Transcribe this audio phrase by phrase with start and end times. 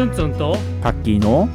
[0.00, 1.46] ツンツンとカッキーの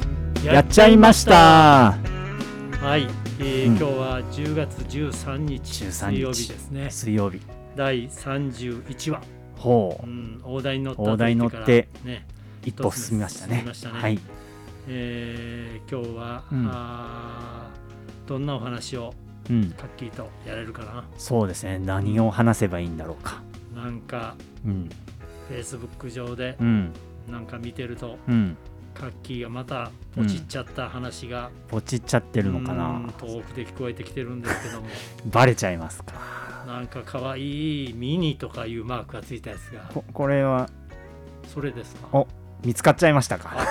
[0.44, 1.94] やっちゃいました。
[1.94, 3.08] はい、
[3.40, 3.76] えーうん。
[3.76, 6.88] 今日は10月13日13水曜日ですね。
[6.88, 7.40] 水曜日。
[7.74, 9.20] 第31話、
[9.56, 10.06] ほう。
[10.06, 11.88] うん、大台に乗った大台に乗って
[12.64, 13.64] 一歩進みましたね。
[13.72, 13.98] したね。
[13.98, 14.20] はい。
[14.86, 16.68] えー今日は、うん。
[16.70, 19.12] あーどんなお話を
[19.50, 19.72] うん。
[19.72, 21.04] カッキーとやれるかな？
[21.18, 21.80] そうですね。
[21.80, 23.42] 何を話せばいいんだろうか。
[23.74, 24.88] なんかうん。
[25.48, 26.92] フェイスブック上でうん
[27.28, 28.56] なんか見てるとうん。
[28.96, 34.88] カッキーがまたポチっちゃった話が、ポチっちゃってるのかうんな遠くで聞こえてきてるんですけども。
[35.26, 36.14] バレちゃいますか。
[36.66, 39.90] なんか可愛いミニとかいうマークがついたやつが。
[39.92, 40.70] ここれは。
[41.52, 42.08] それですか。
[42.12, 42.26] お
[42.64, 43.54] 見つかっちゃいましたか。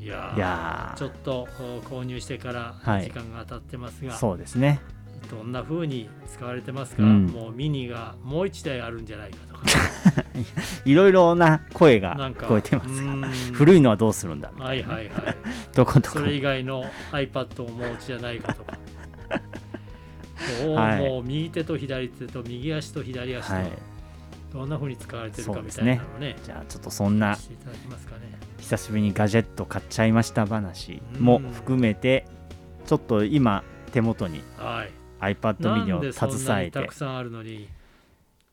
[0.00, 1.46] いやちょっと
[1.84, 3.04] 購入してからはい。
[3.04, 4.80] 時間が経ってますが、ーそうですね。
[5.30, 7.26] どんな風に使われてますか、うん。
[7.26, 9.62] もうミニがもう一台あるんじゃないかとか
[10.84, 15.36] いろいろな声が聞こえてます古いのはどうするんだみたはいはいはい。
[15.74, 16.18] どこどこ。
[16.18, 18.78] それ以外の iPad をお持ちじゃないかとか。
[20.74, 21.00] はい。
[21.00, 23.72] もう右手と左手と右足と左足と、はい。
[24.52, 26.00] どんな風に使われてるかみたいなね。
[26.12, 26.36] のをね。
[26.42, 27.38] じゃあちょっとそんなね。
[28.58, 32.26] 久しぶりにガジェット買っちゃいました話も含めて
[32.86, 34.90] ちょっと今手元にはい。
[35.20, 36.78] iPad な mini を携えて。
[36.78, 37.68] にたくさんあるのに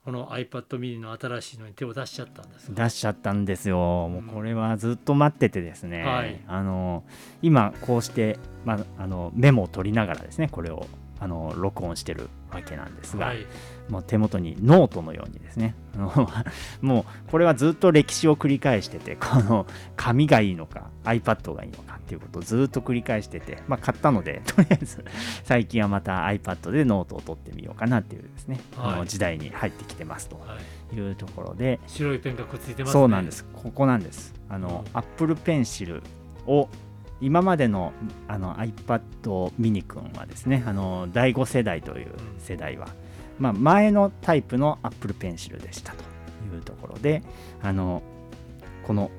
[0.06, 3.76] この iPad mini の新しいのに手を出しちゃったんですか出しちゃったんですよ。
[3.76, 6.40] もうこれはずっと待っててですね、はい。
[6.46, 7.02] あの
[7.42, 10.86] 今こうして、まあ、あのメモを取りながらですねこれを
[11.18, 13.46] あの録音してるわけなんですが、はい。
[13.88, 15.74] もう手元にノートのようにですね。
[16.82, 25.02] もうこれはずっと歴史を繰り返しててこの紙がいいのか iPad がいいのかっていうことをずっと繰り返してて、まあ、買ったので とりあえず
[25.44, 28.98] 最近はまた iPad でノートを取ってみようかなっていうですね、あはい。
[28.98, 30.56] の時代に入ってきてますとは
[30.92, 30.96] い。
[30.96, 32.92] いうところで、白いペンがくっついてますね。
[32.92, 33.44] そうなんです。
[33.54, 34.34] ここなんです。
[34.48, 34.98] あの、うん。
[34.98, 36.02] Apple Pencil
[36.46, 36.68] を
[37.20, 37.92] 今までの
[38.28, 39.00] あの iPad
[39.58, 42.88] mini 君はですねあの第5世代という世代は、
[43.38, 46.04] まあ、前のタイプの Apple Pencil でしたと
[46.54, 47.22] いうところで
[47.62, 48.02] あの
[48.86, 49.10] この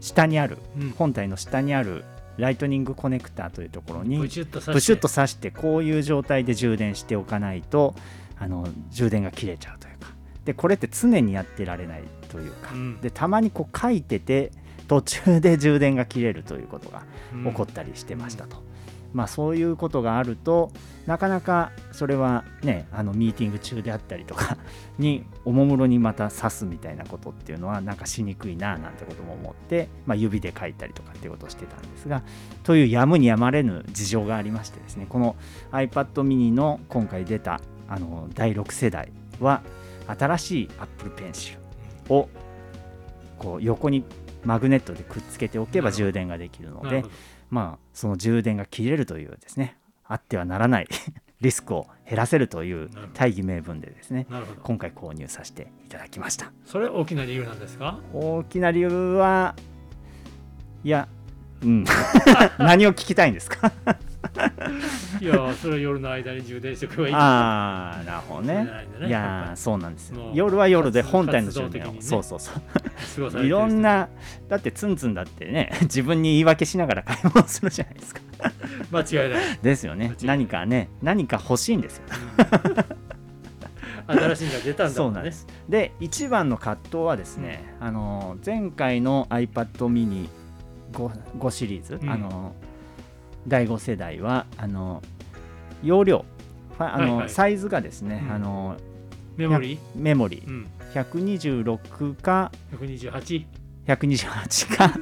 [0.00, 0.90] 下にあるうん。
[0.90, 2.04] 本体の下にある
[2.36, 4.72] ライトニングコネクターというところにブシュッと刺して。
[4.72, 7.94] プシュッと挿してこういう状態で充電しておかないと
[8.38, 10.08] あの充電が切れちゃうというか。
[10.44, 13.00] でこれって常にやってられないというか、うん。
[13.00, 14.52] でたまにこう書いてて
[14.88, 17.02] 途中で充電が切れるということが
[17.34, 17.44] うん。
[17.44, 18.56] 起こったりしてましたと、
[19.12, 20.70] まあそういうことがあると
[21.06, 24.58] なかなかそれはねあのミーティング中であったりとか
[24.98, 32.22] におもむろにまた刺すみたいなことっていうのはなんかしにくいななんてことも思って、まあ、指で書いたりとかっていうことをしてたんですが
[32.62, 35.36] というやむにやまれぬ事情がありましてですねこの
[35.72, 39.10] iPad mini の今回出たあの第6世代
[39.40, 39.62] は
[40.06, 41.58] 新しい Apple Pencil
[42.08, 42.28] を
[43.38, 44.04] こう横に
[44.46, 47.04] マグネットでくっつけておけば充電ができるので
[47.50, 50.86] まあその充電が切れるというですねあってはならない
[51.42, 54.26] リスクを減らせるという大義名分でですね
[54.62, 56.50] 今回購入させていただきました。
[56.64, 57.98] それ大きな理由なんですか？
[58.14, 59.54] 大きな理由は
[60.82, 61.08] いや
[61.62, 61.84] うん。
[62.58, 63.70] 何を聞きたいんですか？
[65.20, 67.14] いやそれは夜の間に充電しておけばいい。
[67.14, 68.64] ああなるほどね。
[69.00, 70.30] ねいやそうなんですよ。
[70.34, 72.00] 夜は夜で活本体の充電を、ね。
[72.00, 72.62] そうそうそう
[73.42, 74.08] いろんな
[74.48, 78.20] だってツンツンだってね 自分に言い訳しながら買い物するじゃないですか。
[78.90, 79.58] 間違いない。
[79.62, 80.14] ですよね。
[80.22, 82.02] 何かね何か欲しいんですよ。
[84.08, 84.94] 新しいのが出たんだね。
[84.94, 85.46] そうなんです。
[85.68, 90.28] で一番の葛藤はですね、あの前回の iPad mini
[90.92, 92.10] 5, 5シリーズ、うん。
[92.10, 92.54] あの
[93.48, 95.02] 第5世代はあの
[95.82, 96.24] 容量。
[96.78, 97.30] あの、はいはい。
[97.30, 98.32] サイズがですね、うん。
[98.32, 98.76] あの
[99.36, 99.78] メモリー？
[99.96, 102.50] メモリうん126か。
[102.72, 103.46] 128
[103.86, 104.92] 128か。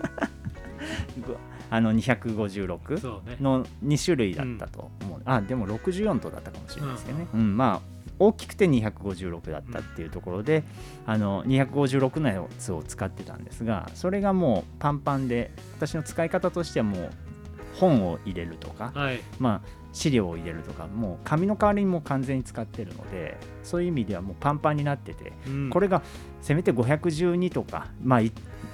[1.27, 1.37] ご
[1.71, 3.37] あの256そうね。
[3.41, 7.57] の2種類だったと思う、あでも64とだったかもしれないですけどね、うん。
[7.57, 10.63] まあ大きくて256だったっていうところで、
[11.07, 17.11] あの256のやつを使ってたんですがそれがもうパンパンで私の使い方としてはもう
[17.79, 19.21] 本を入れるとか、はい。
[19.39, 25.71] まあ資料を入れるとかもう紙の代わりにもう完全に使ってるのでそういう意味ではもうパンパンになっててうん。
[25.71, 26.03] これが
[26.43, 28.33] せめて512とか、まあ、い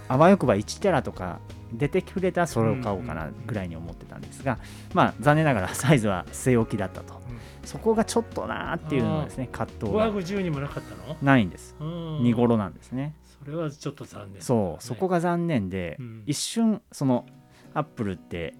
[0.08, 1.40] あわよくば1テラとか
[1.74, 4.58] 出てくれたらそれを買おうかなぐらいに思ってたんですが、
[4.94, 7.38] まあ、残念ながらサイズは据え置きだったと、うん。
[7.68, 10.10] そこがちょっとなーっていうのがですね葛藤が。
[10.10, 11.18] 510にもなかったの？
[11.20, 11.76] ないんです。
[11.78, 12.20] うん。
[12.22, 13.14] 見頃なんですね。
[13.44, 14.40] それはちょっと残念。
[14.40, 14.82] そう。
[14.82, 16.22] そこが残念で、うん。
[16.24, 17.26] 一瞬その
[17.74, 18.54] アップルって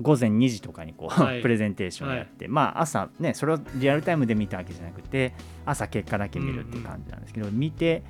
[0.00, 1.42] 午前2時とかにこう、はい。
[1.42, 5.34] プレゼンテーションやって、まあ朝ねそれをリアルタイムで見たわけじゃなくて
[5.66, 8.02] 朝結果だけ見るっていう感じなんですけど、見て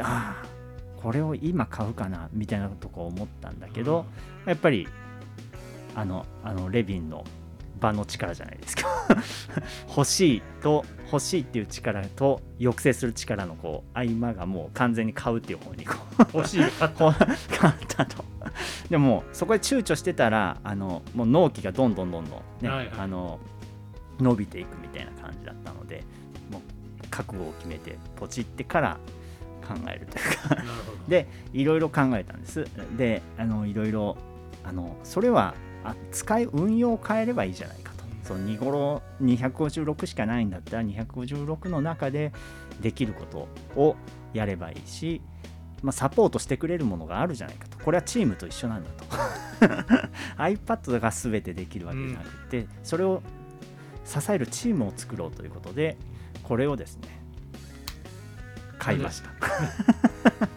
[0.00, 0.46] ああ
[1.02, 4.06] これを今買うかなみたいなとこ思ったんだけど、
[4.46, 4.88] やっぱり
[5.94, 7.24] あのあのレビンの
[7.80, 8.88] 場の力じゃないですか。
[9.88, 17.12] 欲しいと欲しいっていう力と抑制する力のこう合間がもう完全に買うっていう方にこう欲しい買った。
[17.56, 18.24] 買ったと
[18.90, 22.98] でもそこで躊躇してたらあのもう納期がどんどんどんどん、ねはいはい。
[22.98, 23.38] あの
[24.20, 26.04] 伸びていくみたいな感じだったので
[26.50, 26.62] もう
[27.08, 28.98] 覚悟を決めてポチってから
[29.66, 30.64] 考えるというか。
[31.08, 32.66] でいろいろ考えたんです。
[32.96, 34.16] であのいろいろ
[34.64, 37.98] あのそれはあ使い運用を変えればいいじゃないかと。
[38.24, 42.32] その2頃256しかないんだったら256の中で
[42.80, 43.96] できることを
[44.34, 45.22] やればいいし、
[45.82, 47.78] まあ、サポートしてくれるものがあるじゃないかと。
[47.78, 49.04] これはチームと一緒なんだと。
[50.38, 53.22] iPad が全てできるわけじゃなくて、それを
[54.08, 55.98] 支えるチームを作ろうということで
[56.42, 57.20] これをですね
[58.78, 59.28] 買いました。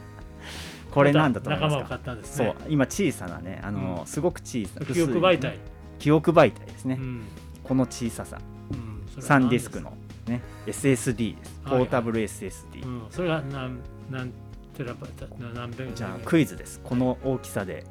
[0.89, 1.81] これなんだと思いますか？
[1.81, 4.07] 仲間を買ったんですそうね今小さなねあの、うん。
[4.07, 5.59] すごく小さ記憶媒体、
[5.99, 7.23] 記憶媒体ですね、うん。
[7.63, 8.39] この小ささ。
[8.71, 9.21] うん。
[9.21, 9.93] サンディスクの、
[10.27, 11.61] ね、SSD です。
[11.63, 11.83] はいはい。
[11.83, 13.79] ポータブル SSD、うん、それが何
[14.09, 14.31] 何
[14.83, 16.79] テラバイトな何百じゃあクイズです。
[16.83, 17.85] この大きさで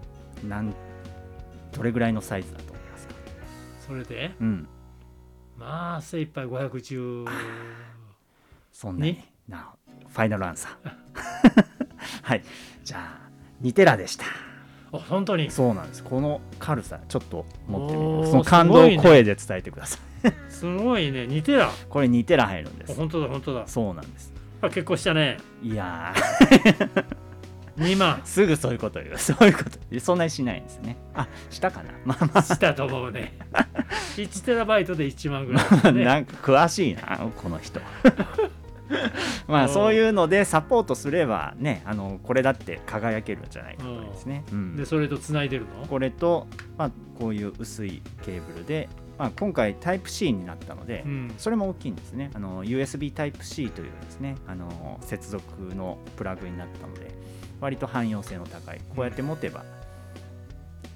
[0.49, 0.75] なん
[1.73, 3.15] どれぐらいのサイズだと思いますか？
[3.87, 4.33] それで？
[4.41, 4.69] うん。
[5.57, 7.27] まあ精一杯510
[8.73, 9.13] そんなに？
[9.13, 9.73] にな
[10.09, 10.93] ファイナルアンサー。
[12.23, 12.43] はい。
[12.83, 13.31] じゃあ
[13.63, 14.25] 2テラでした。
[14.93, 15.49] あ本当に？
[15.51, 16.03] そうなんです。
[16.03, 20.33] この軽さちょっと持ってみおーますその感動を声で伝えてください。
[20.51, 21.23] すごいね。
[21.25, 21.71] 2テラ。
[21.89, 22.93] これ2テラ入るんです。
[22.93, 23.69] あ本当だ本当だ。
[23.69, 24.33] そうなんです
[24.63, 25.39] あ結構したね。
[25.63, 26.13] いや
[27.79, 29.19] 2万ーすぐそういうこと言う。
[29.19, 30.97] そういうことそんなにしないんですね。
[31.15, 31.91] あしたかな。
[32.05, 33.39] まあましたと思うね。
[34.17, 35.95] 1テラバイトで1万ぐらい。
[35.95, 37.81] ね なんか詳しいなこの人
[39.49, 44.77] まあそういうのでサポートすればねあのこれだって輝けるんじゃないかとですね、うん。
[44.77, 45.87] でそれとつないでるの？
[45.87, 48.89] これと、まあ、こういう薄いケーブルで、
[49.21, 51.35] まあ、今回タイプ C になったので、うん。
[51.37, 52.31] それも大きいんですね。
[52.33, 57.15] あの USB タイプ C というですねあの接続のプラグになったので
[57.61, 58.81] 割と汎用性の高い。
[58.97, 59.63] こうやって持てば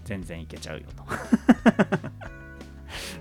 [0.06, 1.04] 全然いけちゃうよと。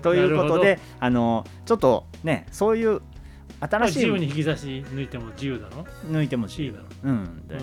[0.00, 3.00] ということであのちょっとねそういうま
[3.60, 5.84] あ新しい自由に引き出し抜いても自由だろ？
[6.10, 6.86] 抜いても C だろ。
[7.02, 7.62] うんでう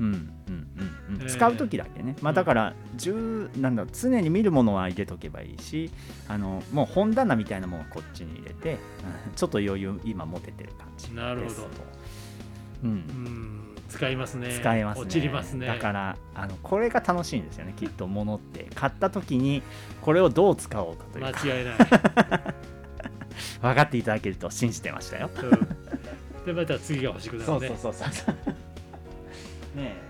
[0.00, 0.59] うんうん
[1.26, 5.90] 使う時だけね、まあ、だから10なんだ常に見るものは入れとけばいいし
[6.28, 8.76] あのもう本棚みたいなものをこっちに入れて、う
[9.30, 11.20] んちょっと余裕今持ててる感じですと。
[11.20, 11.68] なるほど。
[12.84, 12.90] うん。
[12.90, 13.60] うん。
[13.88, 14.50] 使いますね。
[14.50, 15.02] 使えますね。
[15.02, 15.66] 落ちりますね。
[15.66, 18.68] だからあのこれが楽しいんですよねきっと物って。
[18.74, 19.62] 買った時に
[20.00, 21.32] これをどう使おうかという。
[21.32, 21.74] か間違いない、
[23.60, 25.30] 分かっていただけると信じてましたよ。
[25.42, 26.46] うん。
[26.46, 27.68] でまた次が欲しくなるね。
[27.68, 28.34] そうそうそう
[29.76, 30.09] ねえ。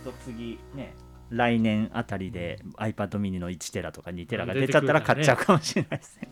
[0.00, 0.94] と次ね。
[1.30, 6.28] 来年あたりで iPad mini の1テラとか2テラが出ちゃったら買っちゃうかもしれないですね。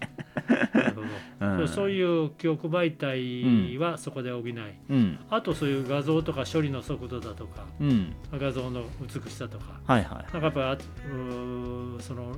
[1.40, 1.68] うん。
[1.68, 5.18] そういう記憶媒体はそこで補い、うん。
[5.30, 8.12] あとそういう画像とか処理の速度だとかうん。
[8.32, 9.80] 画像の美しさとか。
[9.86, 10.32] はいはい。
[10.32, 10.82] なんかやっぱ
[12.02, 12.36] その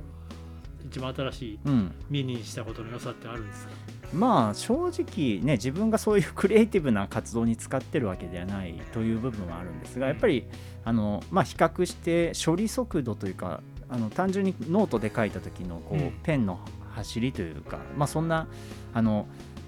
[0.87, 3.71] 一番新しいうん、ミニにしたことの良さってあるんですか？
[4.13, 10.45] まあ正直ね自分がそういうクリエイティブな活動に使ってるわけではないという部分はあるんですがやっぱり
[10.83, 16.11] あの、まあ、比較して処理速度というかあの単純にノートで書いた時のこう、うん。
[16.23, 16.59] ペンの
[16.91, 18.47] 走りというか、まあ、そんな
[18.93, 19.27] あの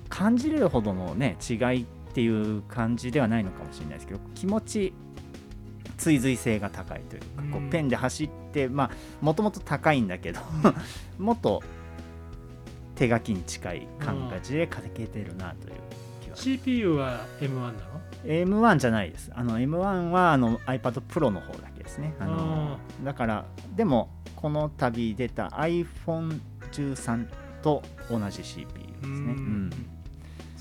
[0.09, 4.93] 感じれるほどの、ね、違いっていう感じではないのかもしれないですけど気持ち
[6.03, 8.91] 追随性が高いというか、こうペンで走ってまあ
[9.21, 10.41] もともと高いんだけど
[11.17, 11.63] もっと
[12.95, 15.75] 手書きに近い感じで書けてるなという
[16.21, 17.73] 気は、CPU は M1 なの
[18.25, 19.31] ？M1 じゃないです。
[19.33, 22.13] あの M1 はあの iPad Pro の方だけですね。
[22.19, 23.45] あのだから
[23.75, 27.27] でもこの度出た iPhone13
[27.61, 29.07] と同じ CPU ですね。
[29.07, 29.27] うん。
[29.27, 29.92] うん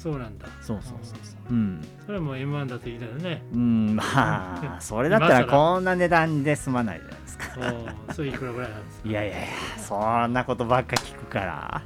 [0.03, 0.49] そうなんだ。
[0.61, 1.53] そうそうそうそう。
[1.53, 3.43] うん、それも M1 だといいだよね。
[3.53, 7.45] うん、まあそれだったらこんな値段で済まないじゃないですか。
[7.55, 9.09] そうそれいくらぐらいなんですか。
[9.09, 9.47] いやいやいや
[9.79, 11.83] そんなことばっか聞くから。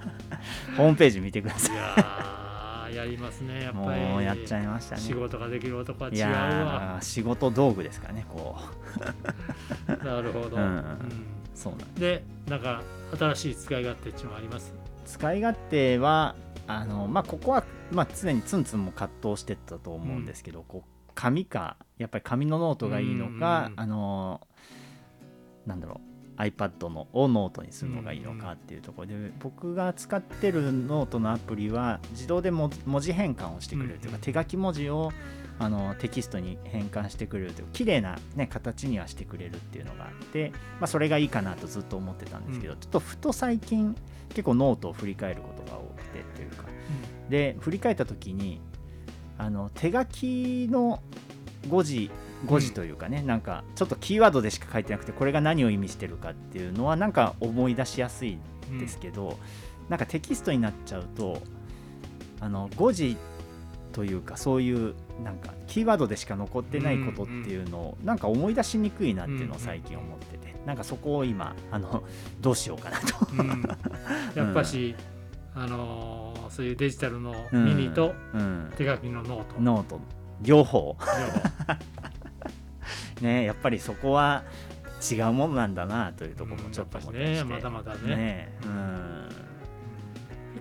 [0.76, 1.76] ホームページ見てください。
[1.76, 4.00] やーやりますねやっいぱり。
[4.00, 5.02] もうやっちゃいましたね。
[5.02, 8.56] 仕事ができる男はい違うやわー仕事道具ですからねこ
[9.88, 9.90] う。
[10.04, 10.62] なるほど、うん。
[10.62, 10.85] うん。
[11.54, 12.82] そうなんでなんか
[13.18, 14.73] 新しい使い勝手っていうのがあります？
[15.04, 16.35] 使い勝手は
[16.66, 23.80] あのまあここは、まあ、常にツンツンも葛藤してったと思うんですけど、こう紙かやっぱり紙のノートがいいのか、うん。
[23.80, 24.40] あの
[25.66, 26.00] なんだろ
[26.38, 34.20] う iPad のをノートにするのがいいのかっていうところで、僕が使ってるノートのアプリは自動でも文字変換をしてくれるというか、うん。
[34.20, 35.12] 手書き文字を
[35.58, 42.80] あのテキストに変換してくれるという綺麗なね形にはしてくれるっていうのがあって、まあ、それがいいかなとずっと思ってたんですけど、うん。
[42.80, 43.96] ちょっとふと最近
[44.28, 46.64] 結構ノートを振り返ることが多くてというか
[47.30, 48.60] で振り返った時に
[49.38, 51.02] あの手書きの
[51.68, 52.10] 誤字
[52.44, 59.38] 誤字というかね、なんかちょっとキーワードでしか書いてなくてこれが何を意味してるかっていうのはなんか思い出しやすいんですけど、
[59.88, 61.40] なんかテキストになっちゃうと
[62.40, 63.16] あの誤字
[63.92, 64.94] というかそういう
[65.25, 72.04] なんかキーワードでしか残ってないことっていうのをなんか思い出しにくいなっていうのを最近思っててなんかそこを今あの
[72.40, 73.26] どうしようかなと。
[73.32, 73.62] うん。
[74.35, 74.94] やっぱし、
[75.54, 80.00] あのーそういうデジタルのうんミニとうん、手書きのノート、ノート。
[80.42, 80.96] 両方。
[83.20, 84.44] ねやっぱりそこは
[85.11, 88.16] 違うものなんだなというところもちょっと思って、ねまだまだね。
[88.16, 88.58] ね。
[88.64, 88.68] うん。
[88.68, 88.75] 結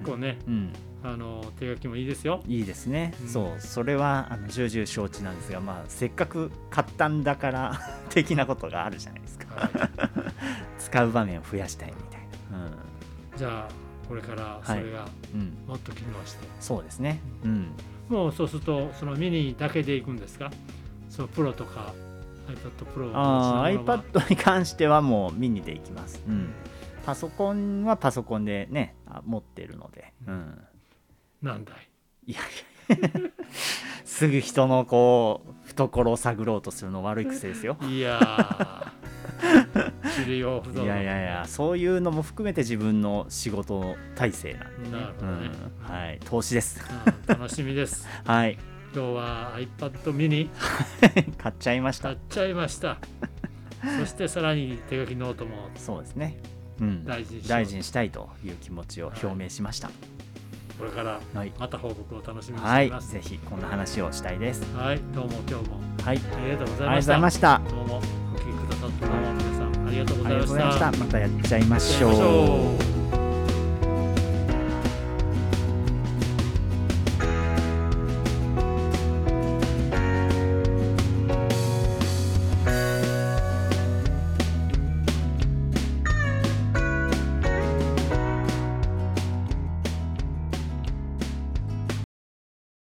[0.06, 2.42] 構ね、うん、あのー手書きもいいですよ。
[2.48, 3.28] いいですね、うん。
[3.28, 3.62] そう。
[3.62, 9.56] それはあの重々承知なんですが、まあ、せっかく買ったんだから 的なことがあるじゃないですか。
[9.56, 9.72] はい。
[10.80, 12.22] 使う場面を増やしたいみたい
[12.52, 12.72] な。
[13.38, 13.74] じゃあ
[14.08, 17.20] これからそれがうん、うん、もっと機能して、そうですね。
[17.44, 17.72] うん。
[18.08, 20.52] もうそうするとそのミニだけでいくんですか？
[21.10, 21.94] そのプロとか
[22.48, 26.50] iPad プロあ iPad に関してはもうミニでいきます、うん、
[27.06, 30.60] パソコンはパソコンでねあ持ってるので、うん、
[31.44, 31.76] 何台？
[32.26, 32.46] いやいや。
[34.04, 37.78] すぐ人のこう懐を探ろうとするの悪い癖ですよ。
[37.82, 38.92] いや
[40.18, 41.46] いやいやいや。
[41.48, 44.92] そういうのも含めて自分の仕事体制なんでね。
[44.92, 45.52] なるほどね。
[45.88, 46.20] うん、はい。
[46.26, 46.80] 投資です。
[47.28, 47.40] うん。
[47.40, 48.08] 楽しみです。
[48.26, 48.58] はい。
[48.96, 50.50] 今日は iPad mini
[51.38, 52.10] 買っちゃいました。
[52.10, 52.98] 買っちゃいました。
[54.00, 55.70] そしてさらに手書きノートも。
[55.76, 56.38] そうですね。
[56.50, 56.55] うん
[57.06, 59.90] 大事にし大事にしたいという気持ちを表明しました。
[60.78, 63.12] これからはい、また報告を楽しみにしはいています。
[63.14, 64.62] ぜひこんな話をしたいです。
[64.76, 65.80] はい、どうも今日も。
[66.04, 66.18] はい。
[66.18, 67.62] ありがとうございました。
[67.70, 70.92] どうもお聞きくださった皆さんありがとうございました。
[70.92, 71.20] ました。
[71.20, 72.95] やっちゃいましょう